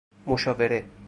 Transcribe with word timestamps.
مشاوره 0.27 0.83